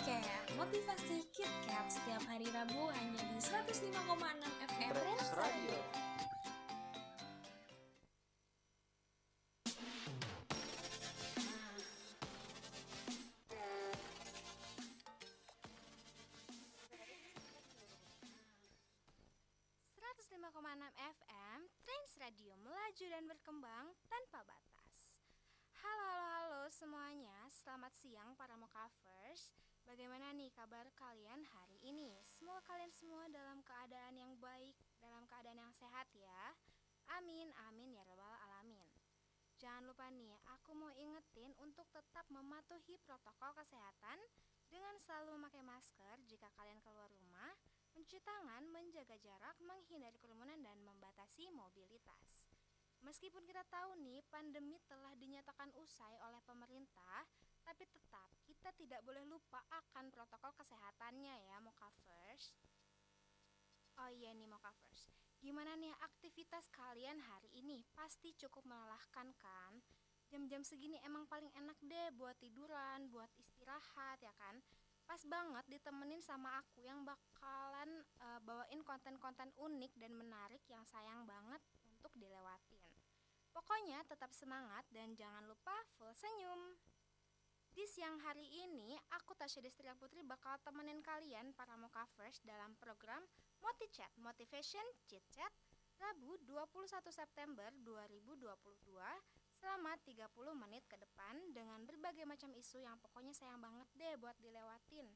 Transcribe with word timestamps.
KitKat, 0.00 0.56
motivasi 0.56 1.28
KitKat 1.28 1.92
setiap 1.92 2.24
hari 2.24 2.48
Rabu 2.56 2.88
hanya 2.88 3.20
di 3.20 3.36
105,6 3.36 3.92
FM 4.64 4.94
Trans 4.96 5.28
Radio. 5.36 5.76
FM 20.96 21.60
Trans 21.84 22.12
Radio 22.24 22.56
melaju 22.64 23.04
dan 23.04 23.24
berkembang 23.28 23.86
tanpa 24.08 24.40
batas. 24.48 24.96
Halo 25.84 26.04
halo 26.08 26.24
halo 26.24 26.60
semuanya, 26.72 27.36
selamat 27.52 27.92
siang 28.00 28.32
para 28.40 28.56
mokavers. 28.56 29.09
Bagaimana 30.00 30.32
nih 30.32 30.48
kabar 30.56 30.88
kalian 30.96 31.44
hari 31.52 31.76
ini? 31.84 32.16
Semoga 32.24 32.64
kalian 32.72 32.88
semua 32.88 33.28
dalam 33.28 33.60
keadaan 33.60 34.16
yang 34.16 34.32
baik, 34.40 34.72
dalam 34.96 35.28
keadaan 35.28 35.60
yang 35.60 35.74
sehat 35.76 36.08
ya. 36.16 36.56
Amin, 37.20 37.52
amin 37.68 37.92
ya 37.92 38.00
rabbal 38.08 38.32
alamin. 38.48 38.88
Jangan 39.60 39.84
lupa 39.84 40.08
nih, 40.08 40.32
aku 40.56 40.72
mau 40.72 40.88
ingetin 40.96 41.52
untuk 41.60 41.84
tetap 41.92 42.24
mematuhi 42.32 42.96
protokol 43.04 43.52
kesehatan 43.60 44.16
dengan 44.72 44.96
selalu 45.04 45.36
memakai 45.36 45.60
masker 45.60 46.16
jika 46.24 46.48
kalian 46.56 46.80
keluar 46.80 47.12
rumah, 47.20 47.52
mencuci 47.92 48.24
tangan, 48.24 48.72
menjaga 48.72 49.20
jarak, 49.20 49.60
menghindari 49.60 50.16
kerumunan 50.16 50.64
dan 50.64 50.80
membatasi 50.80 51.52
mobilitas. 51.52 52.48
Meskipun 53.04 53.44
kita 53.44 53.68
tahu 53.68 54.00
nih 54.00 54.24
pandemi 54.32 54.80
telah 54.88 55.12
dinyatakan 55.20 55.68
usai 55.76 56.16
oleh 56.24 56.40
pemerintah, 56.48 57.28
tapi 57.64 57.84
tetap 57.88 58.28
kita 58.44 58.70
tidak 58.76 59.00
boleh 59.06 59.24
lupa 59.28 59.62
akan 59.72 60.12
protokol 60.12 60.52
kesehatannya 60.56 61.36
ya 61.48 61.56
Mokavers. 61.64 62.52
Oh 64.00 64.10
iya 64.10 64.32
nih 64.32 64.48
Mokavers, 64.48 65.12
gimana 65.44 65.76
nih 65.76 65.92
aktivitas 66.00 66.72
kalian 66.72 67.20
hari 67.20 67.52
ini? 67.56 67.84
Pasti 67.92 68.32
cukup 68.36 68.64
melelahkan 68.64 69.32
kan? 69.36 69.76
Jam-jam 70.30 70.62
segini 70.62 70.94
emang 71.02 71.26
paling 71.26 71.50
enak 71.58 71.74
deh 71.82 72.08
buat 72.14 72.38
tiduran, 72.38 73.10
buat 73.10 73.28
istirahat 73.34 74.22
ya 74.22 74.30
kan? 74.38 74.62
Pas 75.10 75.18
banget 75.26 75.66
ditemenin 75.66 76.22
sama 76.22 76.54
aku 76.62 76.86
yang 76.86 77.02
bakalan 77.02 78.06
uh, 78.22 78.38
bawain 78.46 78.78
konten-konten 78.86 79.50
unik 79.58 79.90
dan 79.98 80.14
menarik 80.14 80.62
yang 80.70 80.86
sayang 80.86 81.26
banget 81.26 81.58
untuk 81.82 82.14
dilewatin. 82.14 82.78
Pokoknya 83.50 84.06
tetap 84.06 84.30
semangat 84.30 84.86
dan 84.94 85.18
jangan 85.18 85.42
lupa 85.50 85.74
full 85.98 86.14
senyum. 86.14 86.78
Di 87.80 87.88
siang 87.88 88.20
hari 88.28 88.44
ini, 88.44 88.92
aku 89.16 89.32
Tasya 89.32 89.64
Destria 89.64 89.96
Putri 89.96 90.20
bakal 90.20 90.60
temenin 90.60 91.00
kalian 91.00 91.56
para 91.56 91.80
Mokavers 91.80 92.36
dalam 92.44 92.76
program 92.76 93.24
MotiChat 93.64 94.12
Motivation 94.20 94.84
Chit 95.08 95.24
Chat 95.32 95.48
Rabu 95.96 96.36
21 96.44 96.76
September 97.08 97.72
2022 97.80 98.36
selama 99.56 99.96
30 100.04 100.28
menit 100.60 100.84
ke 100.92 101.00
depan 101.00 101.32
dengan 101.56 101.80
berbagai 101.88 102.28
macam 102.28 102.52
isu 102.52 102.84
yang 102.84 103.00
pokoknya 103.00 103.32
sayang 103.32 103.56
banget 103.64 103.88
deh 103.96 104.12
buat 104.20 104.36
dilewatin. 104.44 105.08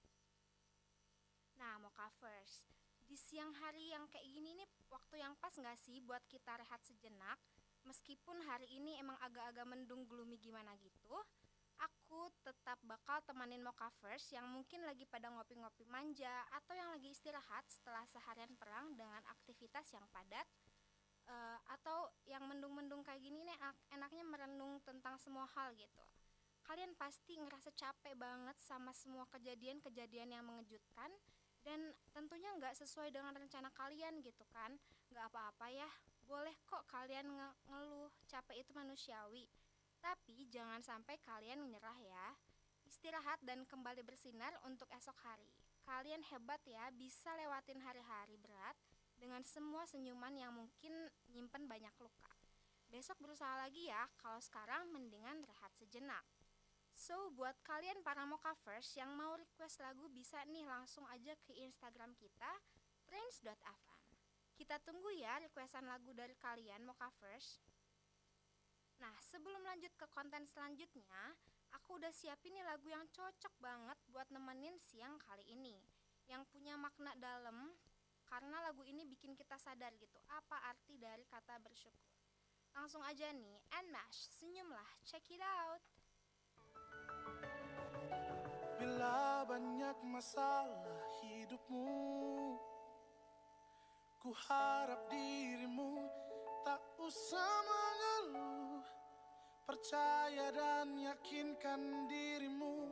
Nah, 1.61 1.77
Mokavers, 1.85 2.65
di 3.05 3.21
siang 3.21 3.53
hari 3.61 3.93
yang 3.93 4.09
kayak 4.09 4.25
gini 4.25 4.57
nih 4.57 4.69
waktu 4.89 5.21
yang 5.21 5.37
pas 5.37 5.53
nggak 5.53 5.77
sih 5.77 6.01
buat 6.01 6.25
kita 6.33 6.57
rehat 6.57 6.81
sejenak 6.81 7.37
meskipun 7.85 8.41
hari 8.49 8.73
ini 8.73 8.97
emang 8.97 9.21
agak-agak 9.21 9.69
mendung 9.69 10.09
gloomy 10.09 10.41
gimana 10.41 10.73
gitu 10.81 11.13
aku 11.81 12.31
tetap 12.47 12.79
bakal 12.87 13.19
temanin 13.27 13.65
Mokavers 13.65 14.31
yang 14.31 14.47
mungkin 14.47 14.87
lagi 14.87 15.03
pada 15.09 15.33
ngopi-ngopi 15.33 15.83
manja 15.91 16.47
atau 16.55 16.77
yang 16.77 16.89
lagi 16.95 17.11
istirahat 17.11 17.65
setelah 17.67 18.07
seharian 18.07 18.53
perang 18.55 18.95
dengan 18.95 19.21
aktivitas 19.35 19.91
yang 19.91 20.07
padat 20.15 20.47
uh, 21.29 21.59
atau 21.75 22.13
yang 22.29 22.45
mendung-mendung 22.45 23.03
kayak 23.03 23.21
gini 23.21 23.45
nih 23.45 23.57
enak, 23.57 23.77
enaknya 23.97 24.25
merenung 24.25 24.81
tentang 24.85 25.17
semua 25.19 25.49
hal 25.57 25.73
gitu. 25.75 26.03
Kalian 26.65 26.97
pasti 26.97 27.37
ngerasa 27.37 27.77
capek 27.77 28.17
banget 28.17 28.57
sama 28.57 28.95
semua 28.97 29.29
kejadian-kejadian 29.29 30.33
yang 30.33 30.45
mengejutkan 30.49 31.13
dan 31.65 31.93
tentunya 32.13 32.49
nggak 32.57 32.77
sesuai 32.77 33.13
dengan 33.13 33.37
rencana 33.37 33.69
kalian 33.77 34.25
gitu 34.25 34.45
kan. 34.53 34.73
Nggak 35.13 35.29
apa-apa 35.33 35.67
ya 35.69 35.89
boleh 36.25 36.57
kok 36.65 36.89
kalian 36.89 37.29
nge 37.37 37.49
ngeluh. 37.69 38.09
Capek 38.25 38.65
itu 38.65 38.73
manusiawi 38.73 39.45
tapi 40.05 40.45
jangan 40.53 40.85
sampai 40.85 41.17
kalian 41.25 41.65
menyerah 41.65 41.97
ya 42.05 42.37
istirahat 42.85 43.41
dan 43.41 43.65
kembali 43.65 44.05
bersinar 44.05 44.53
untuk 44.69 44.85
esok 44.93 45.17
hari 45.25 45.49
kalian 45.89 46.21
hebat 46.29 46.61
ya 46.69 46.93
bisa 46.93 47.33
lewatin 47.41 47.81
hari-hari 47.81 48.37
berat 48.37 48.77
dengan 49.17 49.41
semua 49.41 49.89
senyuman 49.89 50.37
yang 50.37 50.53
mungkin 50.53 50.93
nyimpen 51.33 51.65
banyak 51.65 51.97
luka 52.05 52.33
besok 52.93 53.17
berusaha 53.25 53.57
lagi 53.57 53.89
ya 53.89 54.05
kalau 54.21 54.37
sekarang 54.45 54.93
mendingan 54.93 55.41
rehat 55.49 55.73
sejenak 55.81 56.29
So, 56.95 57.35
buat 57.35 57.59
kalian 57.67 58.07
para 58.07 58.23
Mokavers 58.23 58.95
yang 58.95 59.11
mau 59.19 59.35
request 59.35 59.83
lagu 59.83 60.07
bisa 60.15 60.39
nih 60.47 60.63
langsung 60.63 61.03
aja 61.11 61.35
ke 61.43 61.51
Instagram 61.67 62.15
kita 62.15 62.51
trends.fm. 63.11 64.03
Kita 64.55 64.79
tunggu 64.79 65.11
ya 65.11 65.43
requestan 65.43 65.91
lagu 65.91 66.15
dari 66.15 66.39
kalian 66.39 66.87
Mokavers. 66.87 67.59
Nah, 69.05 69.13
sebelum 69.21 69.61
lanjut 69.69 69.93
ke 70.01 70.09
konten 70.17 70.49
selanjutnya, 70.49 71.37
aku 71.77 72.01
udah 72.01 72.09
siapin 72.09 72.57
nih 72.57 72.65
lagu 72.65 72.89
yang 72.89 73.05
cocok 73.13 73.53
banget 73.61 74.01
buat 74.09 74.25
nemenin 74.33 74.81
siang 74.81 75.21
kali 75.21 75.45
ini. 75.53 75.77
Yang 76.25 76.49
punya 76.49 76.81
makna 76.81 77.13
dalam 77.21 77.69
karena 78.25 78.65
lagu 78.65 78.81
ini 78.89 79.05
bikin 79.05 79.37
kita 79.37 79.61
sadar 79.61 79.93
gitu 80.01 80.17
apa 80.33 80.57
arti 80.73 80.97
dari 80.97 81.21
kata 81.29 81.61
bersyukur. 81.61 82.17
Langsung 82.73 83.05
aja 83.05 83.29
nih, 83.29 83.61
Enmash, 83.77 84.33
senyumlah, 84.41 84.89
check 85.05 85.29
it 85.29 85.45
out. 85.45 85.85
Bila 88.81 89.45
banyak 89.45 90.01
masalah 90.09 91.05
hidupmu 91.21 92.57
Ku 94.25 94.33
harap 94.49 95.13
dirimu 95.13 96.09
tak 96.65 96.81
usah 96.97 97.53
mengeluh 97.69 98.74
Percaya 99.65 100.53
dan 100.53 100.93
yakinkan 100.93 102.05
dirimu. 102.05 102.85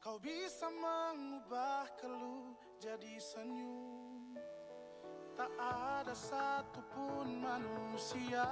Kau 0.00 0.16
bisa 0.16 0.64
mengubah 0.72 1.84
keluh 2.00 2.56
jadi 2.80 3.20
senyum. 3.20 4.32
Tak 5.36 5.52
ada 5.60 6.16
satupun 6.16 7.36
manusia 7.36 8.48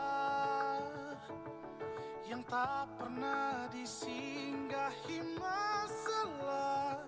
yang 2.29 2.45
tak 2.45 2.85
pernah 3.01 3.65
disinggahi 3.73 5.25
masalah. 5.41 7.01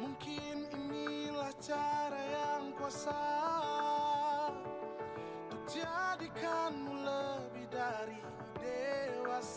Mungkin 0.00 0.72
inilah 0.72 1.52
cara 1.60 2.22
yang 2.32 2.72
kuasa 2.80 3.35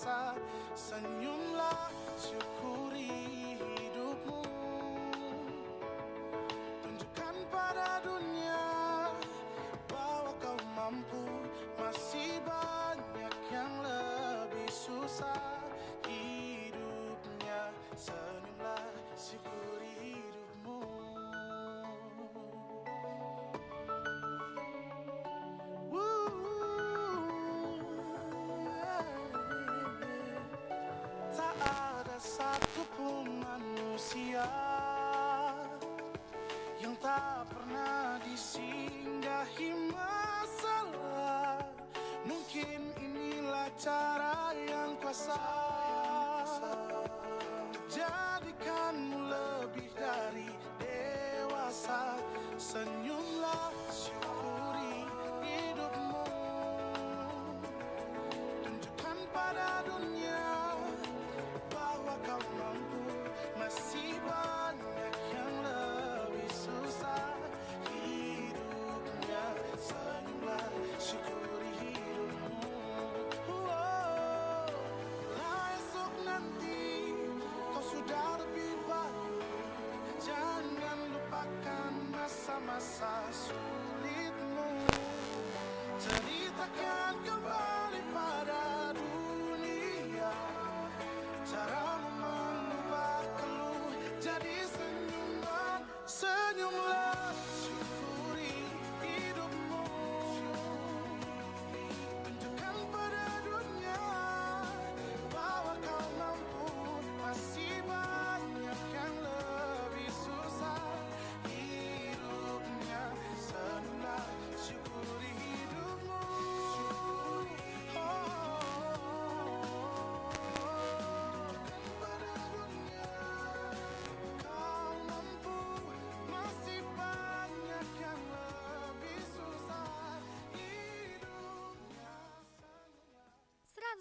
dewasa 0.09 0.33
Senyumlah 0.73 1.91
syukuri 2.17 3.59
hidupmu. 3.59 4.41
Tunjukkan 6.81 7.35
pada 7.51 7.99
dunia 8.01 8.63
bahwa 9.91 10.31
kau 10.39 10.57
mampu. 10.73 11.25
Masih 11.77 12.41
banyak 12.47 13.35
yang 13.51 13.73
lebih 13.83 14.69
susah 14.71 15.58
manusia 33.39 34.45
Yang 36.79 36.95
tak 37.03 37.47
pernah 37.51 38.19
disinggahi 38.23 39.69
masalah. 39.91 41.59
Mungkin 42.23 42.95
inilah 42.99 43.67
cara 43.75 44.55
yang 44.55 44.95
kuasa. 45.03 45.39
Jadikanmu 47.91 49.27
lebih 49.27 49.91
dari 49.95 50.47
dewasa. 50.79 52.15
Senyumlah 52.55 53.88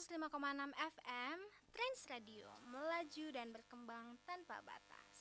105,6 0.09 0.73
FM 0.73 1.39
Trans 1.69 2.01
Radio 2.09 2.49
Melaju 2.73 3.27
dan 3.29 3.53
berkembang 3.53 4.17
tanpa 4.25 4.57
batas 4.65 5.17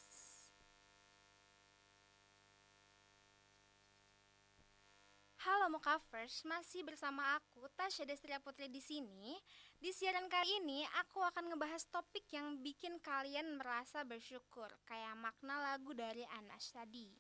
Halo 5.44 5.68
Mokavers, 5.68 6.48
masih 6.48 6.88
bersama 6.88 7.36
aku 7.36 7.68
Tasya 7.76 8.08
Destria 8.08 8.40
Putri 8.40 8.72
di 8.72 8.80
sini. 8.80 9.36
Di 9.76 9.92
siaran 9.92 10.32
kali 10.32 10.64
ini 10.64 10.88
aku 11.04 11.20
akan 11.20 11.52
ngebahas 11.52 11.84
topik 11.92 12.24
yang 12.32 12.64
bikin 12.64 13.04
kalian 13.04 13.60
merasa 13.60 14.08
bersyukur, 14.08 14.72
kayak 14.88 15.20
makna 15.20 15.60
lagu 15.68 15.92
dari 15.92 16.24
Anas 16.40 16.72
tadi. 16.72 17.12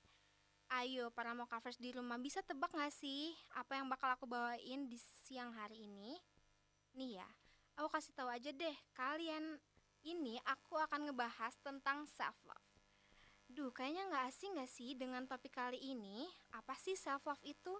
Ayo 0.72 1.12
para 1.12 1.36
Mokavers 1.36 1.84
di 1.84 1.92
rumah 1.92 2.16
bisa 2.16 2.40
tebak 2.48 2.72
gak 2.72 2.96
sih 2.96 3.36
apa 3.60 3.76
yang 3.76 3.92
bakal 3.92 4.16
aku 4.16 4.24
bawain 4.24 4.88
di 4.88 4.96
siang 5.28 5.52
hari 5.52 5.84
ini? 5.84 6.16
Nih 6.96 7.20
ya, 7.20 7.28
aku 7.78 7.88
kasih 7.94 8.14
tahu 8.18 8.28
aja 8.28 8.50
deh, 8.50 8.78
kalian 8.98 9.62
ini 10.02 10.42
aku 10.50 10.76
akan 10.82 11.08
ngebahas 11.08 11.54
tentang 11.62 12.10
self 12.10 12.36
love. 12.50 12.68
Duh, 13.48 13.72
kayaknya 13.72 14.10
nggak 14.12 14.26
asing 14.28 14.60
gak 14.60 14.72
sih 14.72 14.92
dengan 14.98 15.24
topik 15.24 15.56
kali 15.56 15.80
ini? 15.80 16.28
Apa 16.52 16.76
sih 16.76 16.98
self 16.98 17.24
love 17.24 17.42
itu? 17.46 17.78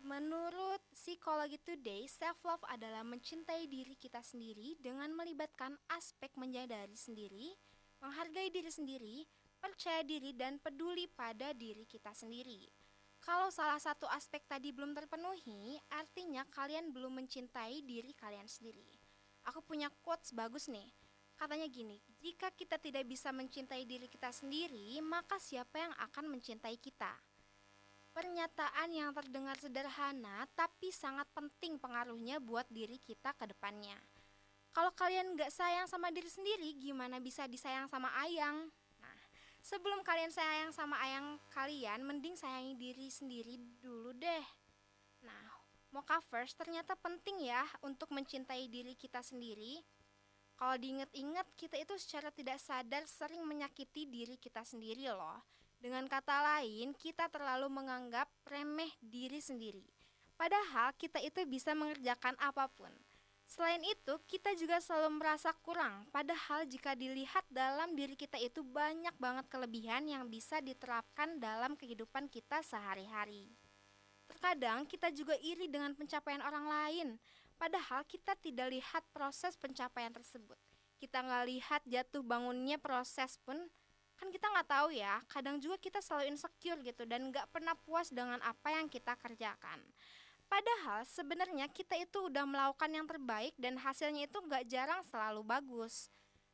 Menurut 0.00 0.80
Psikologi 0.96 1.60
Today, 1.60 2.08
self 2.08 2.40
love 2.40 2.64
adalah 2.72 3.04
mencintai 3.04 3.68
diri 3.68 3.92
kita 4.00 4.24
sendiri 4.24 4.80
dengan 4.80 5.12
melibatkan 5.12 5.76
aspek 5.92 6.32
menyadari 6.40 6.96
sendiri, 6.96 7.52
menghargai 8.00 8.48
diri 8.48 8.72
sendiri, 8.72 9.16
percaya 9.60 10.00
diri 10.00 10.32
dan 10.32 10.56
peduli 10.56 11.04
pada 11.04 11.52
diri 11.52 11.84
kita 11.84 12.16
sendiri. 12.16 12.79
Kalau 13.20 13.52
salah 13.52 13.76
satu 13.76 14.08
aspek 14.08 14.40
tadi 14.48 14.72
belum 14.72 14.96
terpenuhi, 14.96 15.76
artinya 15.92 16.40
kalian 16.48 16.88
belum 16.88 17.20
mencintai 17.20 17.84
diri 17.84 18.16
kalian 18.16 18.48
sendiri. 18.48 18.88
Aku 19.52 19.60
punya 19.60 19.92
quotes 20.00 20.32
bagus 20.32 20.72
nih. 20.72 20.88
Katanya 21.36 21.68
gini, 21.68 22.00
jika 22.20 22.52
kita 22.52 22.76
tidak 22.76 23.08
bisa 23.08 23.32
mencintai 23.32 23.84
diri 23.88 24.08
kita 24.08 24.28
sendiri, 24.28 25.00
maka 25.00 25.40
siapa 25.40 25.80
yang 25.80 25.92
akan 25.96 26.32
mencintai 26.36 26.76
kita? 26.76 27.12
Pernyataan 28.12 28.88
yang 28.92 29.12
terdengar 29.16 29.56
sederhana 29.56 30.44
tapi 30.52 30.92
sangat 30.92 31.24
penting 31.32 31.80
pengaruhnya 31.80 32.42
buat 32.42 32.68
diri 32.68 33.00
kita 33.00 33.32
ke 33.36 33.48
depannya. 33.48 33.96
Kalau 34.70 34.92
kalian 34.94 35.34
gak 35.34 35.50
sayang 35.50 35.86
sama 35.88 36.12
diri 36.12 36.28
sendiri, 36.28 36.76
gimana 36.76 37.18
bisa 37.18 37.48
disayang 37.48 37.88
sama 37.88 38.10
ayang? 38.22 38.70
Sebelum 39.60 40.00
kalian 40.02 40.32
sayang 40.32 40.72
sama 40.72 40.96
ayang 41.04 41.36
kalian, 41.52 42.00
mending 42.02 42.34
sayangi 42.34 42.74
diri 42.76 43.08
sendiri 43.12 43.60
dulu 43.80 44.16
deh. 44.16 44.44
Nah, 45.22 45.46
Mocha 45.92 46.18
First 46.32 46.56
ternyata 46.56 46.96
penting 46.96 47.44
ya 47.44 47.62
untuk 47.84 48.10
mencintai 48.10 48.66
diri 48.66 48.96
kita 48.96 49.20
sendiri. 49.20 49.80
Kalau 50.56 50.76
diinget-inget, 50.76 51.46
kita 51.56 51.76
itu 51.80 51.96
secara 51.96 52.28
tidak 52.32 52.60
sadar 52.60 53.04
sering 53.08 53.44
menyakiti 53.48 54.04
diri 54.04 54.36
kita 54.36 54.60
sendiri 54.60 55.08
loh 55.08 55.40
dengan 55.80 56.04
kata 56.04 56.44
lain, 56.44 56.92
kita 56.92 57.32
terlalu 57.32 57.72
menganggap 57.72 58.28
remeh 58.44 58.92
diri 59.00 59.40
sendiri. 59.40 59.80
Padahal 60.36 60.92
kita 61.00 61.16
itu 61.24 61.40
bisa 61.48 61.72
mengerjakan 61.72 62.36
apa 62.36 62.68
pun. 62.76 62.92
Selain 63.50 63.82
itu, 63.82 64.14
kita 64.30 64.54
juga 64.54 64.78
selalu 64.78 65.18
merasa 65.18 65.50
kurang. 65.50 66.06
Padahal 66.14 66.62
jika 66.70 66.94
dilihat 66.94 67.42
dalam 67.50 67.98
diri 67.98 68.14
kita 68.14 68.38
itu 68.38 68.62
banyak 68.62 69.10
banget 69.18 69.50
kelebihan 69.50 70.06
yang 70.06 70.30
bisa 70.30 70.62
diterapkan 70.62 71.42
dalam 71.42 71.74
kehidupan 71.74 72.30
kita 72.30 72.62
sehari-hari. 72.62 73.50
Terkadang 74.30 74.86
kita 74.86 75.10
juga 75.10 75.34
iri 75.42 75.66
dengan 75.66 75.90
pencapaian 75.98 76.38
orang 76.46 76.66
lain, 76.70 77.08
padahal 77.58 78.06
kita 78.06 78.38
tidak 78.38 78.70
lihat 78.70 79.02
proses 79.10 79.58
pencapaian 79.58 80.14
tersebut. 80.14 80.54
Kita 81.02 81.18
nggak 81.18 81.44
lihat 81.50 81.82
jatuh 81.90 82.22
bangunnya 82.22 82.78
proses 82.78 83.34
pun 83.42 83.58
kan 84.14 84.28
kita 84.28 84.52
nggak 84.52 84.68
tahu 84.68 84.92
ya 84.92 85.16
kadang 85.32 85.56
juga 85.56 85.80
kita 85.80 86.04
selalu 86.04 86.36
insecure 86.36 86.76
gitu 86.84 87.08
dan 87.08 87.32
nggak 87.32 87.48
pernah 87.48 87.72
puas 87.72 88.12
dengan 88.12 88.36
apa 88.44 88.68
yang 88.68 88.84
kita 88.84 89.16
kerjakan 89.16 89.80
padahal 90.50 91.06
sebenarnya 91.06 91.70
kita 91.70 91.94
itu 91.94 92.26
udah 92.26 92.42
melakukan 92.42 92.90
yang 92.90 93.06
terbaik 93.06 93.54
dan 93.54 93.78
hasilnya 93.78 94.26
itu 94.26 94.36
nggak 94.42 94.66
jarang 94.66 95.00
selalu 95.06 95.46
bagus. 95.46 96.10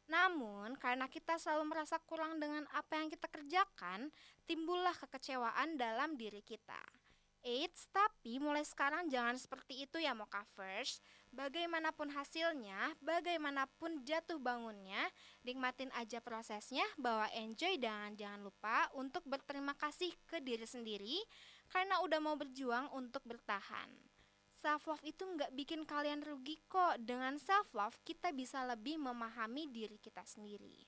Namun 0.06 0.78
karena 0.78 1.10
kita 1.10 1.40
selalu 1.40 1.74
merasa 1.74 1.98
kurang 2.04 2.38
dengan 2.38 2.62
apa 2.70 3.00
yang 3.00 3.10
kita 3.10 3.26
kerjakan 3.26 4.12
timbullah 4.46 4.94
kekecewaan 4.94 5.74
dalam 5.74 6.14
diri 6.14 6.44
kita. 6.44 6.78
Eits, 7.46 7.86
tapi 7.94 8.42
mulai 8.42 8.66
sekarang 8.66 9.06
jangan 9.06 9.38
seperti 9.38 9.86
itu 9.86 10.02
ya 10.02 10.18
Mocha 10.18 10.42
First. 10.58 10.98
Bagaimanapun 11.30 12.10
hasilnya, 12.10 12.98
bagaimanapun 12.98 14.02
jatuh 14.02 14.42
bangunnya, 14.42 14.98
nikmatin 15.46 15.94
aja 15.94 16.18
prosesnya, 16.18 16.82
bawa 16.98 17.30
enjoy 17.38 17.78
dan 17.78 18.18
jangan 18.18 18.42
lupa 18.42 18.90
untuk 18.98 19.22
berterima 19.30 19.78
kasih 19.78 20.10
ke 20.26 20.42
diri 20.42 20.66
sendiri 20.66 21.22
karena 21.70 22.02
udah 22.02 22.20
mau 22.22 22.36
berjuang 22.38 22.90
untuk 22.94 23.22
bertahan. 23.26 23.90
Self 24.56 24.88
love 24.88 25.04
itu 25.04 25.22
nggak 25.22 25.52
bikin 25.52 25.84
kalian 25.84 26.24
rugi 26.24 26.56
kok. 26.66 26.96
Dengan 27.04 27.36
self 27.36 27.70
love 27.76 27.94
kita 28.02 28.32
bisa 28.32 28.64
lebih 28.64 28.96
memahami 28.96 29.68
diri 29.68 30.00
kita 30.00 30.24
sendiri. 30.24 30.86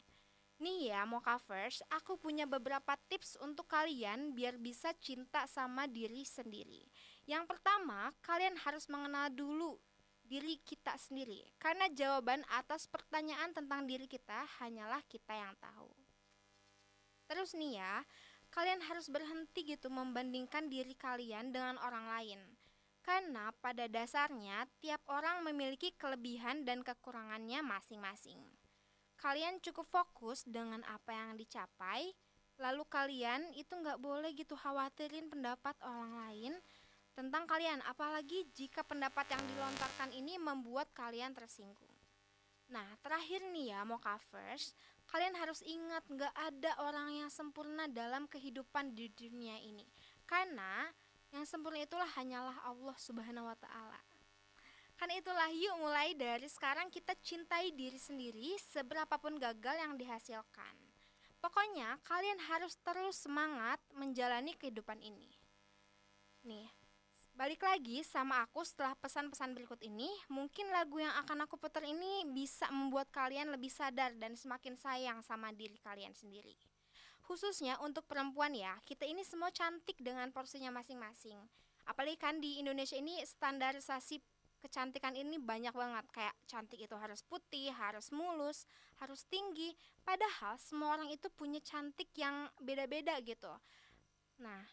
Nih 0.59 0.91
ya, 0.91 1.07
mau 1.07 1.23
covers, 1.23 1.87
aku 1.87 2.19
punya 2.19 2.43
beberapa 2.43 2.99
tips 3.07 3.39
untuk 3.39 3.71
kalian 3.71 4.35
biar 4.35 4.59
bisa 4.59 4.91
cinta 4.99 5.47
sama 5.47 5.87
diri 5.87 6.27
sendiri. 6.27 6.83
Yang 7.31 7.55
pertama, 7.55 8.11
kalian 8.27 8.59
harus 8.67 8.91
mengenal 8.91 9.31
dulu 9.31 9.79
diri 10.27 10.59
kita 10.67 10.99
sendiri. 10.99 11.47
Karena 11.63 11.87
jawaban 11.95 12.43
atas 12.51 12.91
pertanyaan 12.91 13.55
tentang 13.55 13.87
diri 13.87 14.11
kita 14.11 14.51
hanyalah 14.59 14.99
kita 15.07 15.31
yang 15.31 15.55
tahu. 15.63 15.95
Terus 17.31 17.55
nih 17.55 17.79
ya, 17.79 18.03
kalian 18.53 18.81
harus 18.85 19.09
berhenti 19.13 19.65
gitu 19.65 19.93
membandingkan 19.93 20.67
diri 20.67 20.97
kalian 20.97 21.53
dengan 21.53 21.77
orang 21.81 22.07
lain. 22.09 22.41
Karena 23.05 23.53
pada 23.61 23.89
dasarnya 23.89 24.69
tiap 24.83 25.01
orang 25.09 25.41
memiliki 25.45 25.97
kelebihan 25.97 26.65
dan 26.69 26.85
kekurangannya 26.85 27.65
masing-masing 27.65 28.41
kalian 29.19 29.59
cukup 29.59 29.91
fokus 29.91 30.47
dengan 30.47 30.81
apa 30.87 31.11
yang 31.11 31.35
dicapai 31.35 32.15
lalu 32.59 32.87
kalian 32.87 33.51
itu 33.59 33.71
nggak 33.71 33.99
boleh 33.99 34.31
gitu 34.35 34.55
khawatirin 34.55 35.27
pendapat 35.27 35.75
orang 35.83 36.15
lain 36.27 36.55
tentang 37.19 37.51
kalian 37.51 37.83
apalagi 37.83 38.47
jika 38.55 38.87
pendapat 38.87 39.27
yang 39.35 39.43
dilontarkan 39.43 40.15
ini 40.15 40.39
membuat 40.39 40.87
kalian 40.95 41.35
tersinggung 41.35 41.91
nah 42.71 42.87
terakhir 43.03 43.43
nih 43.51 43.75
ya 43.75 43.83
mau 43.83 43.99
covers 43.99 44.75
kalian 45.09 45.35
harus 45.37 45.65
ingat 45.65 46.05
nggak 46.09 46.35
ada 46.37 46.73
orang 46.85 47.25
yang 47.25 47.31
sempurna 47.33 47.89
dalam 47.89 48.29
kehidupan 48.29 48.93
di 48.93 49.09
dunia 49.13 49.57
ini 49.61 49.89
karena 50.29 50.89
yang 51.33 51.45
sempurna 51.45 51.85
itulah 51.85 52.09
hanyalah 52.17 52.57
Allah 52.65 52.97
subhanahu 52.97 53.49
wa 53.49 53.57
ta'ala 53.57 54.01
Kan 54.99 55.15
itulah 55.15 55.47
yuk 55.55 55.79
mulai 55.79 56.11
dari 56.19 56.51
sekarang 56.51 56.91
kita 56.91 57.15
cintai 57.23 57.71
diri 57.71 57.95
sendiri 57.95 58.59
seberapapun 58.59 59.39
gagal 59.39 59.79
yang 59.79 59.95
dihasilkan. 59.95 60.75
Pokoknya 61.39 62.03
kalian 62.03 62.43
harus 62.51 62.75
terus 62.83 63.15
semangat 63.15 63.79
menjalani 63.95 64.59
kehidupan 64.59 64.99
ini. 64.99 65.31
Nih, 66.43 66.67
balik 67.39 67.63
lagi 67.63 68.03
sama 68.03 68.43
aku 68.43 68.67
setelah 68.67 68.99
pesan-pesan 68.99 69.55
berikut 69.55 69.79
ini, 69.87 70.11
mungkin 70.27 70.75
lagu 70.75 70.99
yang 70.99 71.15
akan 71.23 71.47
aku 71.47 71.55
putar 71.55 71.87
ini 71.87 72.27
bisa 72.35 72.67
membuat 72.75 73.07
kalian 73.15 73.55
lebih 73.55 73.71
sadar 73.71 74.11
dan 74.19 74.35
semakin 74.35 74.75
sayang 74.75 75.23
sama 75.23 75.55
diri 75.55 75.79
kalian 75.79 76.11
sendiri. 76.19 76.59
Khususnya 77.23 77.79
untuk 77.79 78.11
perempuan 78.11 78.59
ya, 78.59 78.75
kita 78.83 79.07
ini 79.07 79.23
semua 79.23 79.55
cantik 79.55 80.03
dengan 80.03 80.35
porsinya 80.35 80.75
masing-masing. 80.75 81.39
Apalagi 81.87 82.19
kan 82.19 82.43
di 82.43 82.59
Indonesia 82.59 82.99
ini 82.99 83.23
standarisasi 83.23 84.19
kecantikan 84.59 85.15
ini 85.15 85.39
banyak 85.39 85.71
banget 85.71 86.11
kayak 86.11 86.35
cantik 86.51 86.83
itu 86.83 86.97
harus 86.99 87.23
putih, 87.23 87.71
harus 87.71 88.11
mulus, 88.11 88.67
harus 88.99 89.23
tinggi. 89.31 89.79
Padahal 90.03 90.59
semua 90.59 90.99
orang 90.99 91.15
itu 91.15 91.31
punya 91.31 91.63
cantik 91.63 92.11
yang 92.19 92.51
beda-beda 92.59 93.15
gitu. 93.23 93.55
Nah, 94.43 94.67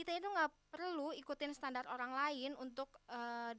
kita 0.00 0.16
itu 0.16 0.28
nggak 0.32 0.50
perlu 0.72 1.12
ikutin 1.12 1.52
standar 1.52 1.84
orang 1.92 2.16
lain 2.16 2.56
untuk 2.56 2.88
uh, 3.12 3.52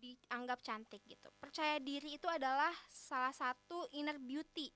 dianggap 0.00 0.64
cantik 0.64 1.04
gitu. 1.04 1.28
Percaya 1.36 1.76
diri 1.78 2.16
itu 2.16 2.26
adalah 2.26 2.72
salah 2.88 3.36
satu 3.36 3.86
inner 3.92 4.16
beauty. 4.16 4.72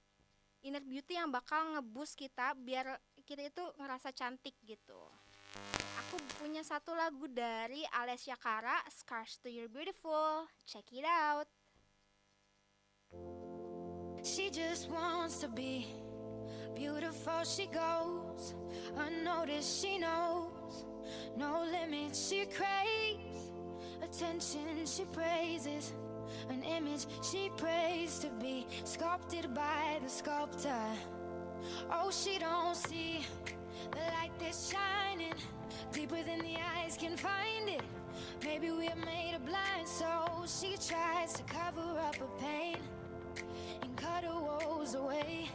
Inner 0.69 0.85
beauty 0.85 1.17
yang 1.17 1.33
bakal 1.33 1.73
ngebus 1.73 2.13
kita 2.13 2.53
biar 2.53 3.01
kita 3.25 3.49
itu 3.49 3.65
ngerasa 3.81 4.13
cantik 4.13 4.55
gitu 4.63 5.01
aku 6.07 6.23
punya 6.39 6.63
satu 6.63 6.95
lagu 6.95 7.27
dari 7.27 7.83
Alessia 7.91 8.39
Cara, 8.39 8.79
Scars 8.87 9.43
to 9.43 9.51
Your 9.51 9.67
Beautiful. 9.67 10.47
Check 10.63 10.87
it 10.95 11.03
out. 11.03 11.51
She 14.23 14.49
just 14.55 14.87
wants 14.87 15.43
to 15.43 15.49
be 15.51 15.91
beautiful. 16.75 17.45
She 17.45 17.67
goes 17.67 18.55
unnoticed. 18.97 19.83
She 19.83 19.99
knows 19.99 20.85
no 21.37 21.65
limits. 21.71 22.29
She 22.29 22.47
craves 22.47 23.53
attention. 24.03 24.87
She 24.87 25.05
praises 25.07 25.93
An 26.49 26.63
image 26.63 27.07
she 27.23 27.51
prays 27.57 28.19
to 28.21 28.29
be 28.41 28.67
sculpted 28.85 29.55
by 29.55 29.99
the 30.03 30.09
sculptor. 30.09 30.85
Oh, 31.91 32.11
she 32.11 32.39
don't 32.39 32.77
see 32.77 33.25
the 33.91 33.99
light 33.99 34.33
that's 34.39 34.73
shining 34.73 35.35
deeper 35.93 36.23
than 36.23 36.41
the 36.41 36.57
eyes 36.77 36.97
can 36.97 37.17
find 37.17 37.69
it. 37.69 37.83
Maybe 38.45 38.71
we're 38.71 38.95
made 39.05 39.35
of 39.35 39.45
blind, 39.45 39.87
so 39.87 40.45
she 40.47 40.77
tries 40.77 41.33
to 41.35 41.43
cover 41.45 41.99
up 42.01 42.17
her 42.17 42.29
pain 42.39 42.77
and 43.83 43.97
cut 43.97 44.25
her 44.25 44.41
woes 44.41 44.95
away. 44.95 45.49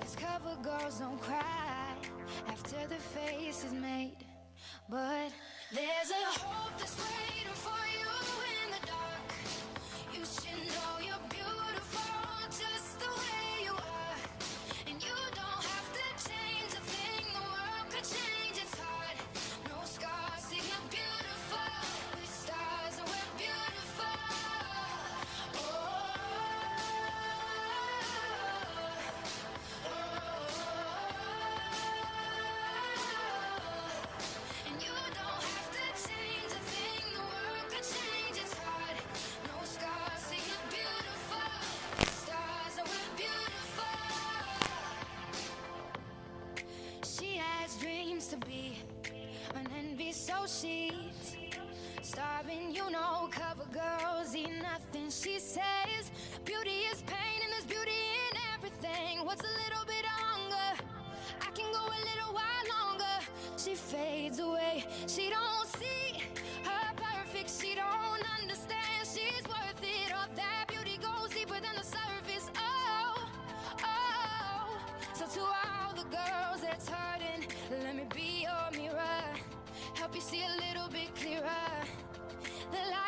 Cause 0.00 0.16
cover 0.16 0.56
girls 0.62 1.00
don't 1.00 1.20
cry 1.20 1.94
after 2.48 2.86
the 2.88 2.96
face 2.96 3.64
is 3.64 3.72
made. 3.72 4.24
But 4.88 5.32
there's 5.72 6.10
a 6.10 6.38
hope 6.38 6.78
that's 6.78 6.96
waiting 6.98 7.54
for 7.54 7.82
you 7.98 8.08
in 8.64 8.70
the 8.70 8.86
dark. 8.86 9.28
You 10.14 10.24
should 10.24 10.66
know 10.74 11.06
you're 11.06 11.37
that's 76.78 76.90
hurting, 76.90 77.46
let 77.84 77.96
me 77.96 78.04
be 78.14 78.42
your 78.42 78.80
mirror. 78.80 79.24
Help 79.94 80.14
you 80.14 80.20
see 80.20 80.42
a 80.42 80.68
little 80.68 80.88
bit 80.88 81.14
clearer. 81.14 81.42
The 82.70 82.78
light 82.78 83.07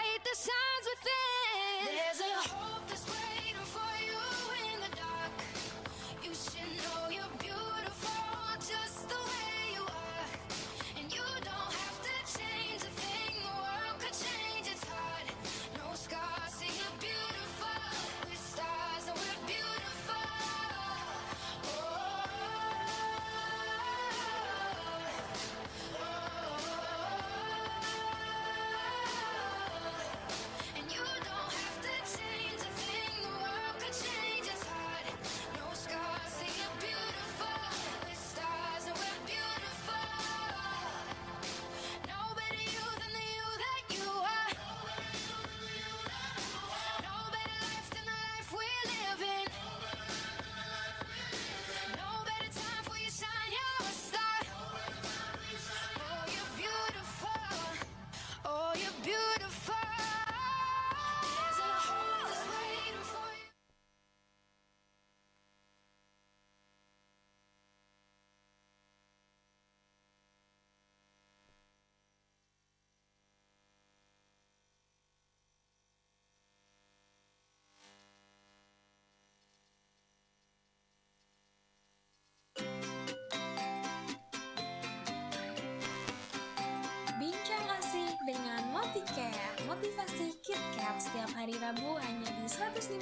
Rabu 91.71 92.03
hanya 92.03 92.27
di 92.35 92.51
105,6 92.51 92.99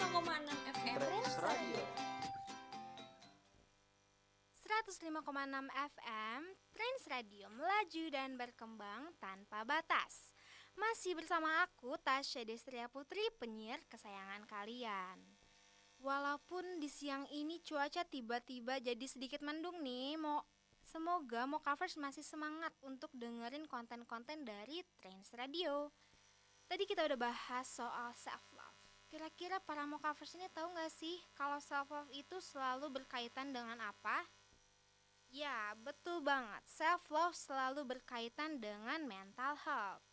FM 0.76 1.00
Trans 1.00 1.34
Radio. 1.40 1.80
105,6 4.60 5.72
FM 5.72 6.40
Trans 6.76 7.04
Radio 7.08 7.48
melaju 7.48 8.04
dan 8.12 8.36
berkembang 8.36 9.08
tanpa 9.16 9.64
batas. 9.64 10.36
Masih 10.76 11.16
bersama 11.16 11.48
aku 11.64 11.96
Tasya 12.04 12.44
Destria 12.44 12.92
Putri 12.92 13.24
penyiar 13.40 13.80
kesayangan 13.88 14.44
kalian. 14.44 15.16
Walaupun 16.04 16.76
di 16.76 16.92
siang 16.92 17.24
ini 17.32 17.64
cuaca 17.64 18.04
tiba-tiba 18.04 18.84
jadi 18.84 19.06
sedikit 19.08 19.40
mendung 19.40 19.80
nih, 19.80 20.20
mau 20.20 20.44
semoga 20.84 21.48
mau 21.48 21.64
covers 21.64 21.96
masih 21.96 22.20
semangat 22.20 22.76
untuk 22.84 23.08
dengerin 23.16 23.64
konten-konten 23.64 24.44
dari 24.44 24.84
Trans 25.00 25.32
Radio. 25.40 25.88
Tadi 26.68 26.84
kita 26.84 27.08
udah 27.08 27.16
bahas 27.16 27.64
soal 27.64 28.12
self. 28.12 28.57
Kira-kira 29.08 29.56
para 29.64 29.88
mau 29.88 29.96
covers 29.96 30.36
ini 30.36 30.52
tahu 30.52 30.68
nggak 30.76 30.92
sih 30.92 31.16
kalau 31.32 31.56
self 31.64 31.88
love 31.88 32.12
itu 32.12 32.36
selalu 32.44 33.00
berkaitan 33.00 33.56
dengan 33.56 33.80
apa? 33.80 34.20
Ya, 35.32 35.72
betul 35.80 36.20
banget. 36.20 36.60
Self 36.68 37.08
love 37.08 37.32
selalu 37.32 37.88
berkaitan 37.88 38.60
dengan 38.60 39.00
mental 39.08 39.56
health. 39.64 40.04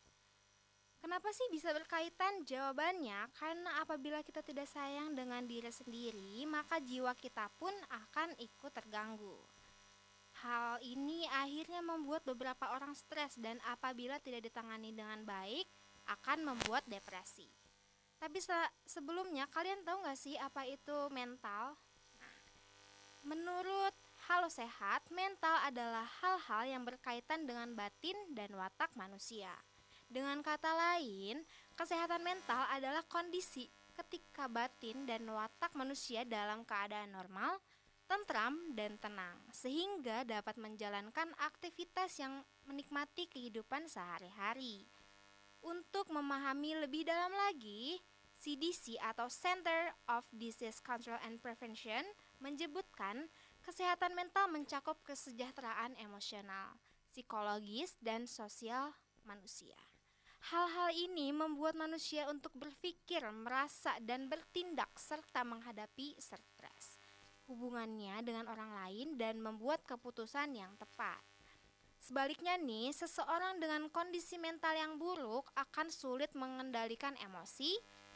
Kenapa 1.04 1.28
sih 1.36 1.44
bisa 1.52 1.75
berkaitan? 1.75 2.48
Jawabannya 2.48 3.30
karena 3.36 3.84
apabila 3.84 4.24
kita 4.24 4.40
tidak 4.40 4.66
sayang 4.72 5.12
dengan 5.12 5.44
diri 5.44 5.70
sendiri, 5.70 6.48
maka 6.48 6.80
jiwa 6.80 7.12
kita 7.20 7.52
pun 7.60 7.75
akan 7.92 8.32
ikut 8.40 8.72
terganggu. 8.72 9.38
Hal 10.40 10.80
ini 10.84 11.28
akhirnya 11.36 11.84
membuat 11.84 12.24
beberapa 12.24 12.72
orang 12.72 12.96
stres 12.96 13.36
dan 13.40 13.60
apabila 13.68 14.24
tidak 14.24 14.48
ditangani 14.48 14.96
dengan 14.96 15.24
baik 15.28 15.68
akan 16.10 16.56
membuat 16.56 16.88
depresi. 16.88 17.65
Tapi 18.25 18.41
se- 18.41 18.74
sebelumnya 18.89 19.46
kalian 19.53 19.86
tahu 19.86 20.01
nggak 20.01 20.17
sih 20.17 20.34
apa 20.41 20.65
itu 20.65 21.13
mental? 21.13 21.77
Menurut 23.22 23.94
Halo 24.25 24.50
Sehat, 24.50 25.05
mental 25.13 25.62
adalah 25.62 26.10
hal-hal 26.25 26.74
yang 26.74 26.82
berkaitan 26.82 27.46
dengan 27.46 27.77
batin 27.77 28.17
dan 28.34 28.50
watak 28.58 28.89
manusia. 28.98 29.53
Dengan 30.10 30.41
kata 30.41 30.74
lain, 30.74 31.46
kesehatan 31.77 32.25
mental 32.25 32.65
adalah 32.74 33.05
kondisi 33.05 33.70
ketika 33.94 34.50
batin 34.50 35.05
dan 35.05 35.22
watak 35.29 35.77
manusia 35.77 36.25
dalam 36.25 36.65
keadaan 36.65 37.13
normal, 37.13 37.62
tentram, 38.10 38.74
dan 38.74 38.98
tenang, 38.98 39.38
sehingga 39.53 40.25
dapat 40.25 40.58
menjalankan 40.58 41.29
aktivitas 41.46 42.17
yang 42.17 42.41
menikmati 42.65 43.29
kehidupan 43.29 43.86
sehari-hari. 43.86 44.89
Untuk 45.62 46.10
memahami 46.10 46.82
lebih 46.82 47.05
dalam 47.05 47.34
lagi, 47.34 48.01
CDC 48.46 49.02
atau 49.02 49.25
Center 49.25 49.90
of 50.06 50.22
Disease 50.30 50.78
Control 50.78 51.18
and 51.25 51.42
Prevention 51.42 52.06
menyebutkan 52.38 53.25
kesehatan 53.66 54.14
mental 54.14 54.46
mencakup 54.54 55.02
kesejahteraan 55.02 55.98
emosional, 55.98 56.78
psikologis, 57.10 57.98
dan 58.06 58.30
sosial 58.30 58.94
manusia. 59.25 59.74
Hal-hal 60.54 60.94
ini 60.94 61.34
membuat 61.34 61.74
manusia 61.74 62.30
untuk 62.30 62.54
berpikir, 62.54 63.25
merasa, 63.34 63.98
dan 64.06 64.30
bertindak 64.30 64.94
serta 64.94 65.42
menghadapi 65.42 66.14
stres. 66.22 67.02
Hubungannya 67.50 68.22
dengan 68.22 68.46
orang 68.46 68.78
lain 68.78 69.18
dan 69.18 69.42
membuat 69.42 69.82
keputusan 69.90 70.54
yang 70.54 70.78
tepat. 70.78 71.18
Sebaliknya 71.98 72.62
nih, 72.62 72.94
seseorang 72.94 73.58
dengan 73.58 73.90
kondisi 73.90 74.38
mental 74.38 74.78
yang 74.78 75.02
buruk 75.02 75.50
akan 75.58 75.90
sulit 75.90 76.30
mengendalikan 76.38 77.18
emosi, 77.18 77.74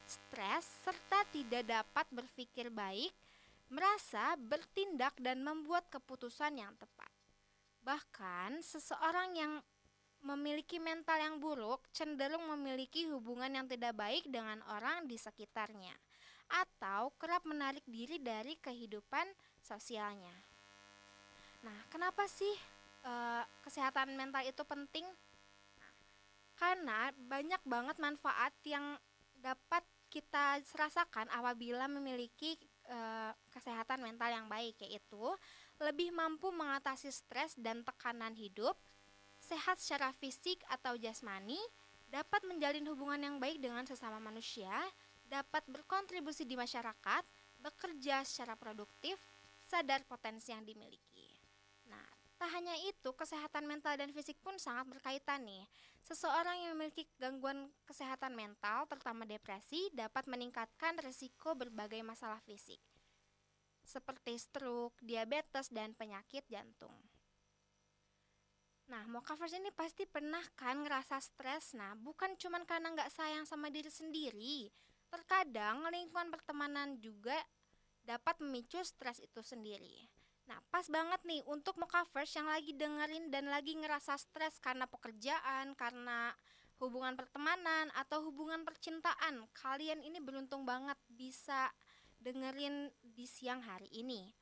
stres, 0.10 0.66
serta 0.82 1.22
tidak 1.30 1.70
dapat 1.70 2.06
berpikir 2.10 2.74
baik, 2.74 3.14
merasa, 3.70 4.34
bertindak, 4.36 5.14
dan 5.22 5.46
membuat 5.46 5.86
keputusan 5.94 6.58
yang 6.58 6.74
tepat. 6.82 7.14
Bahkan, 7.86 8.66
seseorang 8.66 9.30
yang 9.38 9.54
memiliki 10.20 10.82
mental 10.82 11.16
yang 11.16 11.40
buruk 11.40 11.80
cenderung 11.96 12.44
memiliki 12.58 13.08
hubungan 13.08 13.48
yang 13.56 13.68
tidak 13.72 13.96
baik 13.96 14.28
dengan 14.28 14.60
orang 14.68 15.08
di 15.08 15.16
sekitarnya 15.16 15.96
atau 16.50 17.14
kerap 17.16 17.46
menarik 17.48 17.86
diri 17.88 18.20
dari 18.20 18.58
kehidupan 18.60 19.30
sosialnya. 19.64 20.34
Nah, 21.64 21.78
kenapa 21.94 22.26
sih 22.28 22.52
e, 23.06 23.14
kesehatan 23.64 24.18
mental 24.18 24.44
itu 24.44 24.64
penting? 24.66 25.06
Nah, 25.78 25.92
karena 26.58 27.00
banyak 27.16 27.62
banget 27.64 27.96
manfaat 28.02 28.52
yang 28.66 28.98
dapat 29.40 29.86
kita 30.10 30.60
rasakan 30.74 31.30
apabila 31.30 31.86
memiliki 31.86 32.58
e, 32.86 33.00
kesehatan 33.54 34.02
mental 34.02 34.34
yang 34.34 34.48
baik, 34.50 34.82
yaitu 34.82 35.24
lebih 35.80 36.10
mampu 36.12 36.50
mengatasi 36.50 37.14
stres 37.14 37.54
dan 37.56 37.86
tekanan 37.86 38.34
hidup, 38.34 38.76
sehat 39.40 39.80
secara 39.80 40.12
fisik 40.18 40.60
atau 40.68 40.98
jasmani, 41.00 41.58
dapat 42.10 42.42
menjalin 42.50 42.84
hubungan 42.90 43.22
yang 43.22 43.38
baik 43.38 43.62
dengan 43.62 43.86
sesama 43.86 44.18
manusia, 44.18 44.74
dapat 45.30 45.62
berkontribusi 45.70 46.44
di 46.44 46.58
masyarakat, 46.58 47.24
bekerja 47.62 48.26
secara 48.26 48.58
produktif, 48.58 49.16
sadar 49.70 50.02
potensi 50.10 50.50
yang 50.50 50.66
dimiliki. 50.66 51.09
Tak 52.40 52.56
hanya 52.56 52.72
itu, 52.88 53.12
kesehatan 53.12 53.68
mental 53.68 54.00
dan 54.00 54.16
fisik 54.16 54.40
pun 54.40 54.56
sangat 54.56 54.88
berkaitan 54.88 55.44
nih. 55.44 55.68
Seseorang 56.08 56.56
yang 56.56 56.72
memiliki 56.72 57.04
gangguan 57.20 57.68
kesehatan 57.84 58.32
mental, 58.32 58.88
terutama 58.88 59.28
depresi, 59.28 59.92
dapat 59.92 60.24
meningkatkan 60.24 60.96
risiko 61.04 61.52
berbagai 61.52 62.00
masalah 62.00 62.40
fisik, 62.48 62.80
seperti 63.84 64.40
stroke, 64.40 64.96
diabetes, 65.04 65.68
dan 65.68 65.92
penyakit 65.92 66.48
jantung. 66.48 66.96
Nah, 68.90 69.06
Mokavers 69.06 69.54
ini 69.54 69.70
pasti 69.70 70.10
pernah 70.10 70.42
kan 70.58 70.82
ngerasa 70.82 71.22
stres. 71.22 71.78
Nah, 71.78 71.94
bukan 71.94 72.34
cuma 72.42 72.58
karena 72.66 72.90
nggak 72.90 73.14
sayang 73.14 73.46
sama 73.46 73.70
diri 73.70 73.92
sendiri. 73.94 74.66
Terkadang 75.14 75.86
lingkungan 75.94 76.34
pertemanan 76.34 76.98
juga 76.98 77.38
dapat 78.02 78.42
memicu 78.42 78.82
stres 78.82 79.22
itu 79.22 79.46
sendiri. 79.46 80.09
Nah, 80.50 80.58
pas 80.74 80.82
banget 80.90 81.22
nih 81.30 81.46
untuk 81.46 81.78
Mokavers 81.78 82.34
yang 82.34 82.50
lagi 82.50 82.74
dengerin 82.74 83.30
dan 83.30 83.54
lagi 83.54 83.78
ngerasa 83.78 84.18
stres 84.18 84.58
karena 84.58 84.90
pekerjaan, 84.90 85.78
karena 85.78 86.34
hubungan 86.82 87.14
pertemanan 87.14 87.94
atau 87.94 88.26
hubungan 88.26 88.66
percintaan. 88.66 89.46
Kalian 89.54 90.02
ini 90.02 90.18
beruntung 90.18 90.66
banget 90.66 90.98
bisa 91.06 91.70
dengerin 92.18 92.90
di 93.06 93.30
siang 93.30 93.62
hari 93.62 93.94
ini. 93.94 94.34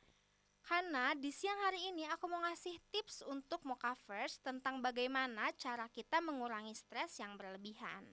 Karena 0.64 1.12
di 1.12 1.32
siang 1.32 1.60
hari 1.68 1.92
ini 1.92 2.08
aku 2.08 2.28
mau 2.32 2.40
ngasih 2.44 2.76
tips 2.92 3.28
untuk 3.28 3.64
Mokavers 3.68 4.40
tentang 4.40 4.80
bagaimana 4.80 5.52
cara 5.60 5.92
kita 5.92 6.24
mengurangi 6.24 6.76
stres 6.76 7.20
yang 7.20 7.36
berlebihan. 7.36 8.04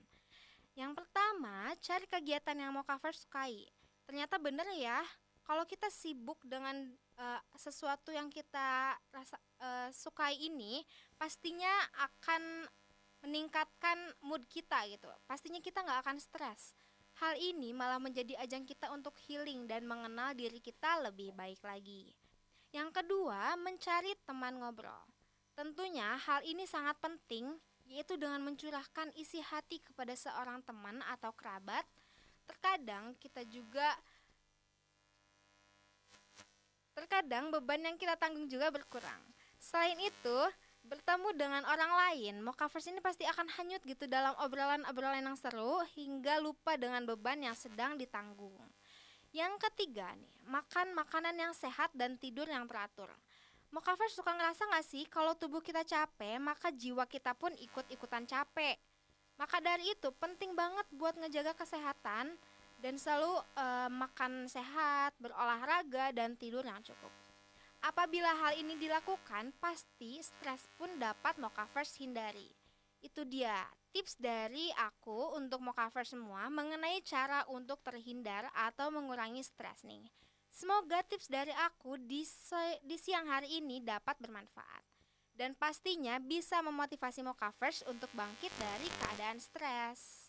Yang 0.74 0.98
pertama, 0.98 1.70
cari 1.78 2.06
kegiatan 2.10 2.58
yang 2.58 2.74
Mokavers 2.74 3.26
sukai. 3.26 3.70
Ternyata 4.06 4.38
bener 4.42 4.66
ya, 4.74 4.98
kalau 5.46 5.62
kita 5.66 5.90
sibuk 5.90 6.38
dengan 6.46 6.94
uh, 7.18 7.40
sesuatu 7.54 8.10
yang 8.10 8.30
kita 8.30 8.94
rasa 9.10 9.36
uh, 9.62 9.88
sukai 9.90 10.38
ini, 10.38 10.82
pastinya 11.18 11.70
akan 11.98 12.66
meningkatkan 13.24 13.96
mood 14.20 14.44
kita 14.50 14.84
gitu. 14.92 15.08
Pastinya 15.24 15.58
kita 15.58 15.80
nggak 15.80 16.00
akan 16.04 16.18
stres. 16.20 16.76
Hal 17.22 17.38
ini 17.38 17.70
malah 17.70 18.02
menjadi 18.02 18.34
ajang 18.42 18.66
kita 18.66 18.90
untuk 18.90 19.14
healing 19.24 19.70
dan 19.70 19.86
mengenal 19.86 20.34
diri 20.34 20.58
kita 20.58 20.98
lebih 21.06 21.30
baik 21.32 21.62
lagi. 21.62 22.10
Yang 22.74 22.90
kedua, 22.90 23.54
mencari 23.54 24.18
teman 24.26 24.58
ngobrol. 24.58 25.06
Tentunya 25.54 26.18
hal 26.18 26.42
ini 26.42 26.66
sangat 26.66 26.98
penting, 26.98 27.54
yaitu 27.86 28.18
dengan 28.18 28.42
mencurahkan 28.42 29.14
isi 29.14 29.38
hati 29.38 29.78
kepada 29.78 30.18
seorang 30.18 30.58
teman 30.66 30.98
atau 31.06 31.30
kerabat. 31.30 31.86
Terkadang 32.44 33.14
kita 33.22 33.46
juga 33.46 33.94
terkadang 36.94 37.50
beban 37.50 37.82
yang 37.82 37.98
kita 37.98 38.14
tanggung 38.14 38.46
juga 38.46 38.70
berkurang. 38.70 39.20
Selain 39.58 39.98
itu, 39.98 40.38
bertemu 40.86 41.28
dengan 41.34 41.62
orang 41.66 41.92
lain, 42.06 42.40
Mokavers 42.40 42.86
ini 42.86 43.02
pasti 43.02 43.26
akan 43.26 43.50
hanyut 43.58 43.82
gitu 43.82 44.06
dalam 44.06 44.32
obrolan-obrolan 44.40 45.24
yang 45.26 45.38
seru 45.38 45.82
hingga 45.98 46.38
lupa 46.38 46.78
dengan 46.78 47.02
beban 47.02 47.42
yang 47.42 47.56
sedang 47.58 47.98
ditanggung. 47.98 48.54
Yang 49.34 49.66
ketiga 49.66 50.14
nih, 50.14 50.36
makan 50.46 50.94
makanan 50.94 51.34
yang 51.34 51.50
sehat 51.50 51.90
dan 51.98 52.14
tidur 52.14 52.46
yang 52.46 52.70
teratur. 52.70 53.10
Mokavers 53.74 54.14
suka 54.14 54.30
ngerasa 54.30 54.70
gak 54.70 54.86
sih 54.86 55.02
kalau 55.10 55.34
tubuh 55.34 55.58
kita 55.58 55.82
capek, 55.82 56.38
maka 56.38 56.70
jiwa 56.70 57.02
kita 57.10 57.34
pun 57.34 57.50
ikut-ikutan 57.58 58.22
capek. 58.22 58.78
Maka 59.34 59.58
dari 59.58 59.90
itu 59.90 60.14
penting 60.14 60.54
banget 60.54 60.86
buat 60.94 61.18
ngejaga 61.18 61.58
kesehatan 61.58 62.38
dan 62.84 63.00
selalu 63.00 63.40
uh, 63.56 63.88
makan 63.88 64.44
sehat, 64.44 65.16
berolahraga 65.16 66.12
dan 66.12 66.36
tidur 66.36 66.60
yang 66.60 66.84
cukup. 66.84 67.08
Apabila 67.80 68.28
hal 68.44 68.60
ini 68.60 68.76
dilakukan, 68.76 69.56
pasti 69.56 70.20
stres 70.20 70.68
pun 70.76 70.92
dapat 71.00 71.40
Mokavers 71.40 71.96
hindari. 71.96 72.52
Itu 73.00 73.24
dia 73.24 73.56
tips 73.88 74.20
dari 74.20 74.68
aku 74.76 75.32
untuk 75.32 75.64
mau 75.64 75.72
cover 75.72 76.04
semua 76.04 76.52
mengenai 76.52 77.00
cara 77.00 77.48
untuk 77.48 77.80
terhindar 77.80 78.52
atau 78.52 78.92
mengurangi 78.92 79.40
stres 79.40 79.80
nih. 79.84 80.04
Semoga 80.52 81.00
tips 81.08 81.32
dari 81.32 81.52
aku 81.64 81.96
di, 81.96 82.20
di 82.84 82.96
siang 83.00 83.32
hari 83.32 83.64
ini 83.64 83.80
dapat 83.80 84.20
bermanfaat 84.20 84.84
dan 85.36 85.56
pastinya 85.56 86.20
bisa 86.20 86.60
memotivasi 86.60 87.24
Mokavers 87.24 87.80
untuk 87.88 88.12
bangkit 88.12 88.52
dari 88.60 88.88
keadaan 88.88 89.40
stres. 89.40 90.24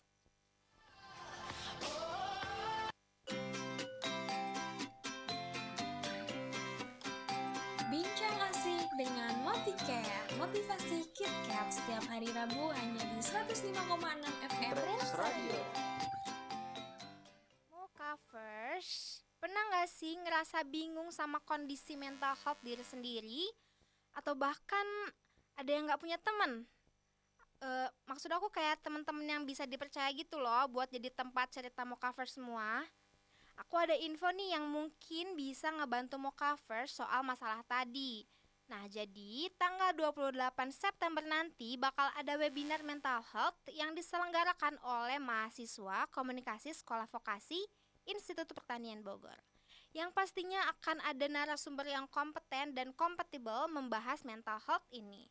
Bincang 7.85 8.33
asik 8.49 8.89
dengan 8.97 9.29
Moticare 9.45 10.25
Motivasi 10.41 11.05
KitKat 11.13 11.69
setiap 11.69 12.01
hari 12.09 12.33
Rabu 12.33 12.73
hanya 12.73 12.97
di 13.13 13.21
105,6 13.21 13.77
FM 14.49 14.73
Trans 14.73 15.11
Radio. 15.13 15.61
Muka 17.69 18.17
first, 18.33 19.21
pernah 19.37 19.61
gak 19.69 19.85
sih 19.93 20.17
ngerasa 20.17 20.65
bingung 20.65 21.13
sama 21.13 21.37
kondisi 21.45 21.93
mental 21.93 22.33
health 22.41 22.57
diri 22.65 22.81
sendiri? 22.81 23.45
Atau 24.17 24.33
bahkan 24.33 25.13
ada 25.53 25.69
yang 25.69 25.85
gak 25.85 26.01
punya 26.01 26.17
temen? 26.17 26.65
Uh, 27.61 27.85
maksud 28.09 28.33
aku 28.33 28.49
kayak 28.49 28.81
temen-temen 28.81 29.29
yang 29.29 29.45
bisa 29.45 29.69
dipercaya 29.69 30.09
gitu 30.17 30.41
loh 30.41 30.65
buat 30.73 30.89
jadi 30.89 31.13
tempat 31.13 31.53
cerita 31.53 31.85
mau 31.85 32.01
cover 32.01 32.25
semua. 32.25 32.81
Aku 33.55 33.79
ada 33.79 33.95
info 33.95 34.27
nih 34.35 34.51
yang 34.51 34.67
mungkin 34.67 35.39
bisa 35.39 35.71
ngebantu 35.71 36.19
mau 36.19 36.35
cover 36.35 36.91
soal 36.91 37.23
masalah 37.23 37.63
tadi. 37.63 38.27
Nah, 38.65 38.89
jadi 38.89 39.45
tanggal 39.61 39.93
28 39.93 40.73
September 40.73 41.21
nanti 41.21 41.77
bakal 41.77 42.09
ada 42.17 42.33
webinar 42.35 42.81
mental 42.81 43.21
health 43.31 43.61
yang 43.69 43.93
diselenggarakan 43.93 44.75
oleh 44.81 45.21
mahasiswa 45.21 46.09
komunikasi 46.09 46.73
Sekolah 46.73 47.05
Vokasi 47.05 47.61
Institut 48.09 48.49
Pertanian 48.51 49.05
Bogor. 49.05 49.37
Yang 49.93 50.11
pastinya 50.17 50.65
akan 50.75 50.99
ada 51.05 51.25
narasumber 51.29 51.87
yang 51.87 52.09
kompeten 52.09 52.73
dan 52.73 52.91
kompatibel 52.91 53.69
membahas 53.69 54.25
mental 54.27 54.59
health 54.65 54.83
ini. 54.91 55.29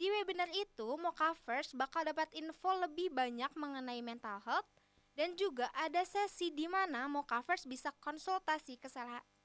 Di 0.00 0.08
webinar 0.08 0.48
itu, 0.56 0.96
Mokavers 0.96 1.76
bakal 1.76 2.08
dapat 2.08 2.32
info 2.32 2.72
lebih 2.80 3.12
banyak 3.12 3.52
mengenai 3.52 4.00
mental 4.00 4.40
health 4.48 4.66
dan 5.14 5.34
juga 5.38 5.70
ada 5.76 6.02
sesi 6.06 6.50
di 6.50 6.66
mana 6.66 7.06
Mokavers 7.06 7.66
bisa 7.66 7.90
konsultasi 8.02 8.78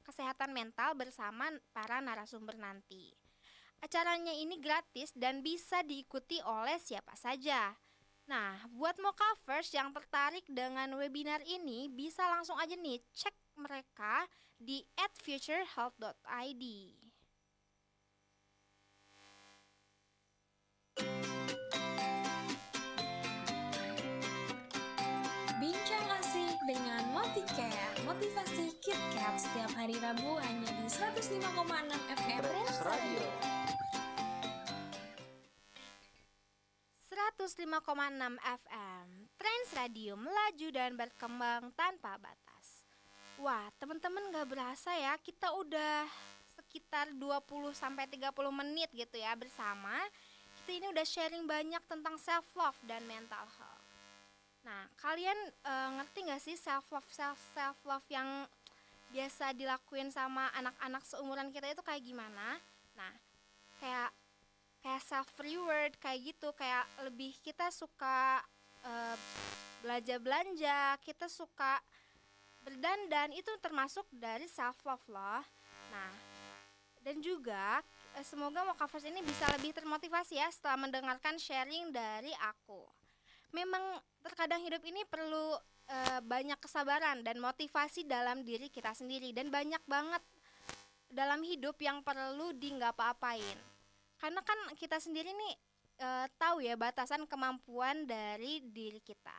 kesehatan 0.05 0.51
mental 0.53 0.93
bersama 0.97 1.49
para 1.73 2.01
narasumber 2.01 2.55
nanti. 2.57 3.13
Acaranya 3.83 4.33
ini 4.33 4.57
gratis 4.57 5.13
dan 5.13 5.45
bisa 5.45 5.85
diikuti 5.85 6.41
oleh 6.41 6.81
siapa 6.81 7.13
saja. 7.13 7.75
Nah, 8.25 8.57
buat 8.73 8.97
Mokavers 8.97 9.69
yang 9.69 9.93
tertarik 9.93 10.41
dengan 10.49 10.89
webinar 10.97 11.45
ini 11.45 11.85
bisa 11.93 12.25
langsung 12.25 12.57
aja 12.57 12.73
nih 12.73 12.97
cek 13.13 13.35
mereka 13.61 14.25
di 14.57 14.81
@futurehealth.id. 15.21 16.63
105,6 37.65 38.37
FM 38.45 39.07
Trans 39.41 39.69
Radio 39.73 40.13
melaju 40.13 40.67
dan 40.69 40.93
berkembang 40.93 41.73
tanpa 41.73 42.13
batas. 42.21 42.85
Wah 43.41 43.65
teman-teman 43.81 44.29
gak 44.29 44.53
berasa 44.53 44.93
ya 44.93 45.17
kita 45.17 45.49
udah 45.49 46.05
sekitar 46.53 47.09
20 47.17 47.73
sampai 47.73 48.05
30 48.05 48.29
menit 48.53 48.93
gitu 48.93 49.17
ya 49.17 49.33
bersama. 49.33 49.97
Kita 50.61 50.77
ini 50.77 50.93
udah 50.93 51.05
sharing 51.09 51.49
banyak 51.49 51.81
tentang 51.89 52.21
self 52.21 52.45
love 52.53 52.77
dan 52.85 53.01
mental 53.09 53.49
health. 53.57 53.85
Nah 54.61 54.85
kalian 55.01 55.39
eh, 55.65 55.89
ngerti 55.97 56.19
gak 56.29 56.41
sih 56.45 56.53
self 56.61 56.85
love 56.93 57.09
self 57.09 57.41
self 57.57 57.81
love 57.81 58.05
yang 58.13 58.45
biasa 59.09 59.57
dilakuin 59.57 60.13
sama 60.13 60.53
anak-anak 60.53 61.01
seumuran 61.01 61.49
kita 61.49 61.73
itu 61.73 61.81
kayak 61.81 62.05
gimana? 62.05 62.61
Nah 62.93 63.09
kayak 63.81 64.13
kayak 64.85 65.01
self 65.01 65.33
reward 65.41 65.97
kayak 65.97 66.29
gitu. 66.29 66.53
Kayak 66.53 66.85
lebih 67.01 67.33
kita 67.41 67.73
suka 67.73 68.37
eh, 68.85 69.17
belanja 69.81 70.21
belanja 70.21 70.79
kita 71.01 71.25
suka 71.25 71.81
berdandan 72.61 73.33
itu 73.33 73.49
termasuk 73.57 74.05
dari 74.13 74.45
self 74.45 74.77
love 74.85 75.01
loh. 75.09 75.41
Nah 75.89 76.13
dan 77.01 77.17
juga 77.17 77.81
eh, 78.13 78.21
semoga 78.21 78.61
Mokavers 78.61 79.09
ini 79.09 79.25
bisa 79.25 79.49
lebih 79.57 79.73
termotivasi 79.73 80.37
ya 80.37 80.53
setelah 80.53 80.85
mendengarkan 80.85 81.41
sharing 81.41 81.89
dari 81.89 82.33
aku. 82.45 82.85
Memang 83.57 83.81
terkadang 84.21 84.61
hidup 84.61 84.85
ini 84.85 85.01
perlu 85.09 85.57
eh, 85.89 86.21
banyak 86.21 86.61
kesabaran 86.61 87.25
dan 87.25 87.41
motivasi 87.41 88.05
dalam 88.05 88.45
diri 88.45 88.69
kita 88.69 88.93
sendiri 88.93 89.33
dan 89.33 89.49
banyak 89.49 89.81
banget 89.89 90.21
dalam 91.09 91.41
hidup 91.41 91.77
yang 91.81 92.05
perlu 92.05 92.53
di 92.53 92.73
nggak 92.73 92.93
apa-apain 92.93 93.74
karena 94.19 94.41
kan 94.41 94.57
kita 94.79 94.97
sendiri 94.99 95.31
nih 95.31 95.55
e, 95.99 96.07
tahu 96.39 96.63
ya 96.63 96.75
batasan 96.79 97.27
kemampuan 97.27 98.07
dari 98.07 98.63
diri 98.63 98.99
kita 99.03 99.35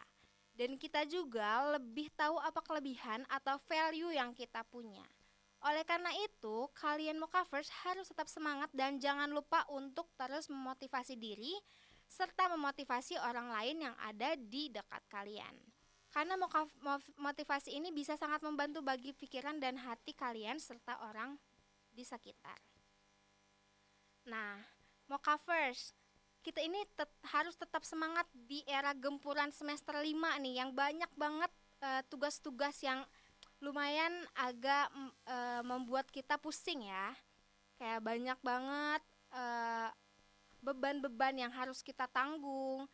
dan 0.57 0.81
kita 0.81 1.05
juga 1.05 1.77
lebih 1.77 2.09
tahu 2.17 2.41
apa 2.41 2.65
kelebihan 2.65 3.23
atau 3.29 3.61
value 3.69 4.17
yang 4.17 4.33
kita 4.33 4.65
punya. 4.73 5.05
Oleh 5.65 5.85
karena 5.85 6.13
itu, 6.21 6.69
kalian 6.77 7.21
Mokavers 7.21 7.69
harus 7.85 8.09
tetap 8.09 8.29
semangat 8.29 8.73
dan 8.73 8.97
jangan 8.97 9.29
lupa 9.29 9.65
untuk 9.73 10.09
terus 10.17 10.49
memotivasi 10.49 11.17
diri 11.17 11.53
serta 12.07 12.47
memotivasi 12.55 13.19
orang 13.19 13.51
lain 13.51 13.77
yang 13.91 13.97
ada 14.01 14.39
di 14.39 14.71
dekat 14.73 15.03
kalian. 15.11 15.55
Karena 16.15 16.39
motivasi 17.19 17.77
ini 17.77 17.93
bisa 17.93 18.17
sangat 18.17 18.41
membantu 18.41 18.81
bagi 18.81 19.13
pikiran 19.13 19.61
dan 19.61 19.77
hati 19.77 20.17
kalian 20.17 20.57
serta 20.57 20.97
orang 21.05 21.37
di 21.93 22.07
sekitar. 22.07 22.76
Nah, 24.27 24.59
Moka 25.07 25.39
First, 25.47 25.95
kita 26.43 26.59
ini 26.59 26.83
tet 26.99 27.11
harus 27.31 27.55
tetap 27.55 27.87
semangat 27.87 28.27
di 28.35 28.63
era 28.67 28.91
gempuran 28.91 29.55
semester 29.55 29.95
5 29.95 30.43
nih 30.43 30.63
yang 30.63 30.71
banyak 30.75 31.11
banget 31.15 31.51
eh, 31.83 32.03
tugas-tugas 32.11 32.83
uh, 32.83 32.85
yang 32.91 33.01
lumayan 33.63 34.13
agak 34.37 34.91
uh, 35.31 35.63
membuat 35.63 36.11
kita 36.11 36.35
pusing 36.43 36.91
ya. 36.91 37.15
Kayak 37.79 38.03
banyak 38.03 38.39
banget 38.43 39.03
beban 40.63 41.03
beban-beban 41.03 41.35
yang 41.47 41.53
harus 41.55 41.81
kita 41.87 42.11
tanggung. 42.11 42.91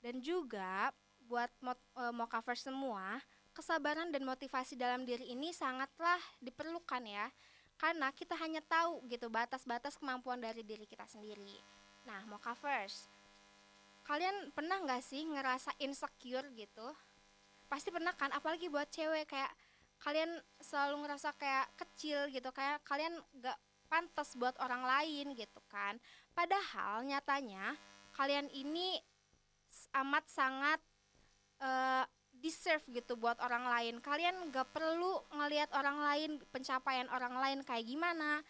Dan 0.00 0.24
juga 0.24 0.88
buat 1.26 1.52
uh, 1.60 2.14
Moka 2.16 2.40
First 2.40 2.70
semua, 2.70 3.20
kesabaran 3.52 4.08
dan 4.08 4.24
motivasi 4.24 4.78
dalam 4.78 5.04
diri 5.04 5.36
ini 5.36 5.52
sangatlah 5.52 6.20
diperlukan 6.40 7.04
ya 7.04 7.28
karena 7.76 8.08
kita 8.12 8.32
hanya 8.40 8.64
tahu 8.64 9.04
gitu 9.08 9.28
batas-batas 9.28 10.00
kemampuan 10.00 10.40
dari 10.40 10.64
diri 10.64 10.88
kita 10.88 11.04
sendiri. 11.04 11.60
Nah, 12.08 12.24
mau 12.30 12.40
first, 12.40 13.10
kalian 14.06 14.54
pernah 14.54 14.80
nggak 14.80 15.02
sih 15.04 15.26
ngerasa 15.26 15.76
insecure 15.82 16.46
gitu? 16.56 16.88
Pasti 17.66 17.90
pernah 17.90 18.14
kan, 18.14 18.32
apalagi 18.32 18.70
buat 18.70 18.88
cewek 18.88 19.28
kayak 19.28 19.52
kalian 20.00 20.38
selalu 20.62 21.04
ngerasa 21.04 21.34
kayak 21.36 21.66
kecil 21.76 22.30
gitu, 22.30 22.48
kayak 22.54 22.80
kalian 22.86 23.16
nggak 23.36 23.58
pantas 23.86 24.34
buat 24.38 24.54
orang 24.62 24.86
lain 24.86 25.34
gitu 25.34 25.60
kan. 25.66 25.98
Padahal 26.32 27.02
nyatanya 27.06 27.74
kalian 28.14 28.48
ini 28.54 28.96
amat 30.00 30.24
sangat 30.30 30.80
uh, 31.60 32.04
deserve 32.46 32.86
gitu 32.94 33.18
buat 33.18 33.34
orang 33.42 33.66
lain. 33.66 33.98
Kalian 33.98 34.54
gak 34.54 34.70
perlu 34.70 35.18
ngelihat 35.34 35.74
orang 35.74 35.98
lain 35.98 36.30
pencapaian 36.54 37.10
orang 37.10 37.34
lain 37.42 37.58
kayak 37.66 37.82
gimana 37.82 38.46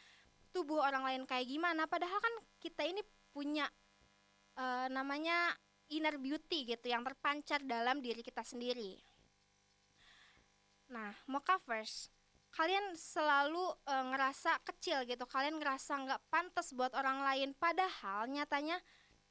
tubuh 0.52 0.84
orang 0.84 1.04
lain 1.04 1.22
kayak 1.24 1.48
gimana. 1.48 1.88
Padahal 1.88 2.20
kan 2.20 2.34
kita 2.60 2.84
ini 2.84 3.00
punya 3.32 3.64
uh, 4.60 4.88
namanya 4.92 5.56
inner 5.88 6.20
beauty 6.20 6.68
gitu 6.68 6.92
yang 6.92 7.00
terpancar 7.04 7.64
dalam 7.64 8.04
diri 8.04 8.20
kita 8.20 8.44
sendiri. 8.44 9.00
Nah 10.92 11.16
mau 11.28 11.40
first. 11.64 12.12
Kalian 12.56 12.96
selalu 12.96 13.60
uh, 13.84 14.04
ngerasa 14.12 14.64
kecil 14.64 15.04
gitu. 15.04 15.28
Kalian 15.28 15.60
ngerasa 15.60 15.92
nggak 15.92 16.20
pantas 16.32 16.72
buat 16.72 16.92
orang 16.96 17.20
lain. 17.20 17.52
Padahal 17.52 18.24
nyatanya 18.32 18.80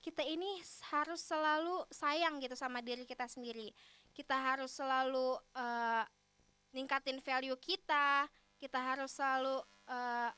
kita 0.06 0.22
ini 0.22 0.62
harus 0.94 1.26
selalu 1.26 1.82
sayang 1.90 2.38
gitu 2.38 2.54
sama 2.54 2.86
diri 2.86 3.10
kita 3.10 3.26
sendiri 3.26 3.74
kita 4.16 4.34
harus 4.34 4.72
selalu 4.72 5.36
uh, 5.54 6.04
ningkatin 6.72 7.20
value 7.20 7.60
kita 7.60 8.32
kita 8.56 8.80
harus 8.80 9.12
selalu 9.12 9.60
uh, 9.92 10.32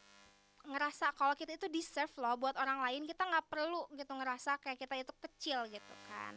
ngerasa 0.68 1.16
kalau 1.16 1.32
kita 1.38 1.56
itu 1.56 1.72
deserve 1.72 2.12
loh 2.20 2.36
buat 2.36 2.58
orang 2.60 2.84
lain 2.84 3.08
kita 3.08 3.24
nggak 3.24 3.48
perlu 3.48 3.88
gitu 3.96 4.12
ngerasa 4.12 4.60
kayak 4.60 4.82
kita 4.82 4.96
itu 5.00 5.14
kecil 5.24 5.64
gitu 5.72 5.96
kan. 6.12 6.36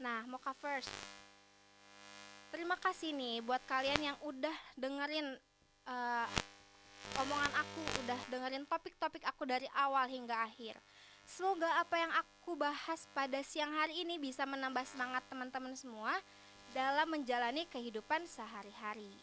Nah 0.00 0.24
Mocha 0.24 0.56
first. 0.56 0.88
Terima 2.50 2.74
kasih 2.80 3.14
nih 3.14 3.44
buat 3.44 3.62
kalian 3.68 4.00
yang 4.00 4.18
udah 4.24 4.56
dengerin 4.74 5.36
uh, 5.86 6.26
omongan 7.20 7.52
aku 7.52 7.82
udah 8.04 8.20
dengerin 8.32 8.64
topik-topik 8.66 9.22
aku 9.28 9.46
dari 9.46 9.68
awal 9.76 10.08
hingga 10.08 10.34
akhir 10.34 10.80
Semoga 11.30 11.70
apa 11.78 11.94
yang 11.94 12.10
aku 12.10 12.58
bahas 12.58 13.06
pada 13.14 13.38
siang 13.46 13.70
hari 13.70 14.02
ini 14.02 14.18
bisa 14.18 14.42
menambah 14.42 14.82
semangat 14.82 15.22
teman-teman 15.30 15.78
semua 15.78 16.10
dalam 16.74 17.06
menjalani 17.06 17.70
kehidupan 17.70 18.26
sehari-hari. 18.26 19.14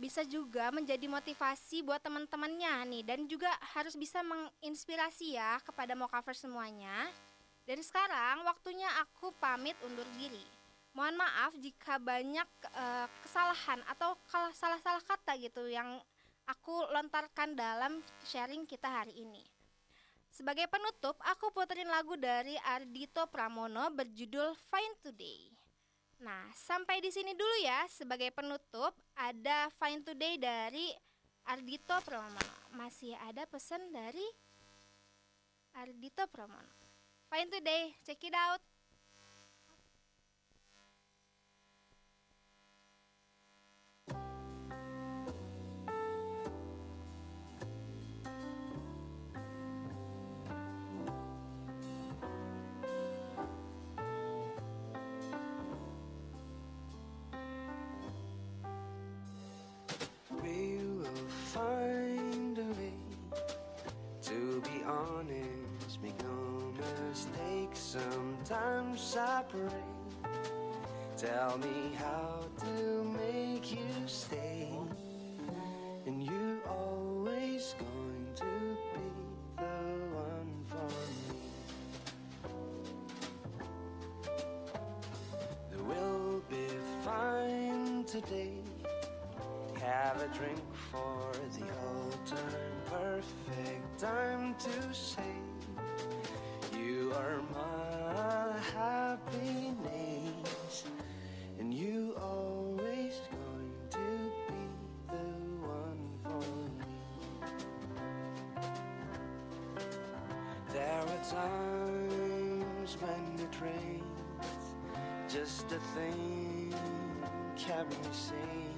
Bisa 0.00 0.24
juga 0.24 0.72
menjadi 0.72 1.04
motivasi 1.04 1.84
buat 1.84 2.00
teman-temannya 2.00 2.88
nih 2.88 3.02
dan 3.04 3.28
juga 3.28 3.52
harus 3.76 3.92
bisa 3.92 4.24
menginspirasi 4.24 5.36
ya 5.36 5.60
kepada 5.60 5.92
Mokaver 5.92 6.32
semuanya. 6.32 7.12
Dan 7.68 7.84
sekarang 7.84 8.48
waktunya 8.48 8.88
aku 9.04 9.36
pamit 9.36 9.76
undur 9.84 10.08
diri. 10.16 10.48
Mohon 10.96 11.28
maaf 11.28 11.52
jika 11.60 12.00
banyak 12.00 12.48
uh, 12.72 13.04
kesalahan 13.20 13.84
atau 13.92 14.16
salah-salah 14.56 15.04
kata 15.04 15.36
gitu 15.44 15.68
yang 15.68 16.00
aku 16.48 16.88
lontarkan 16.88 17.52
dalam 17.52 18.00
sharing 18.24 18.64
kita 18.64 18.88
hari 18.88 19.12
ini. 19.12 19.55
Sebagai 20.36 20.68
penutup, 20.68 21.16
aku 21.24 21.48
puterin 21.48 21.88
lagu 21.88 22.12
dari 22.20 22.60
Ardito 22.60 23.24
Pramono 23.32 23.88
berjudul 23.88 24.52
Fine 24.68 24.96
Today. 25.00 25.48
Nah, 26.20 26.52
sampai 26.52 27.00
di 27.00 27.08
sini 27.08 27.32
dulu 27.32 27.56
ya. 27.64 27.88
Sebagai 27.88 28.28
penutup, 28.36 28.92
ada 29.16 29.72
Fine 29.80 30.04
Today 30.04 30.36
dari 30.36 30.92
Ardito 31.48 31.96
Pramono. 32.04 32.68
Masih 32.76 33.16
ada 33.24 33.48
pesan 33.48 33.80
dari 33.88 34.28
Ardito 35.72 36.28
Pramono. 36.28 36.76
Fine 37.32 37.56
Today, 37.56 37.96
check 38.04 38.20
it 38.20 38.36
out. 38.36 38.60
Tell 71.16 71.56
me 71.56 71.96
how 71.96 72.44
to 72.60 72.95
times 111.30 112.96
when 113.00 113.40
it 113.40 113.60
rains, 113.60 114.64
just 115.28 115.72
a 115.72 115.80
thing 115.94 116.72
can 117.56 117.86
be 117.88 117.96
seen. 118.12 118.76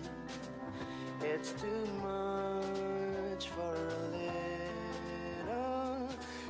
It's 1.21 1.53
too 1.53 1.85
much 2.01 3.49
for 3.51 3.75
a 3.75 4.03
little 5.47 6.09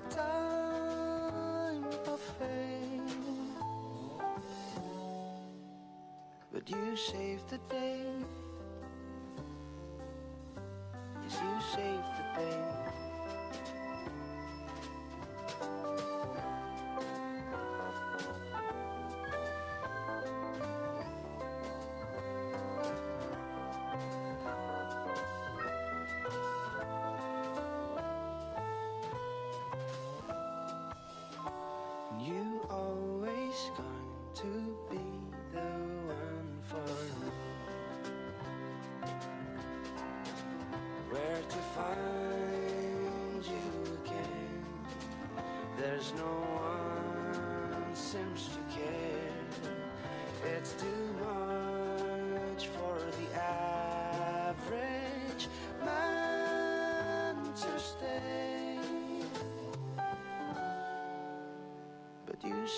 time 0.08 1.84
of 2.06 2.20
fame. 2.38 3.56
But 6.52 6.70
you 6.70 6.96
saved 6.96 7.48
the 7.48 7.58
day. 7.68 7.87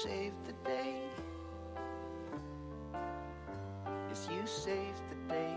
saved 0.02 0.46
the 0.46 0.52
day. 0.66 1.02
Yes, 4.08 4.28
you 4.32 4.46
saved 4.46 5.02
the 5.10 5.34
day. 5.34 5.49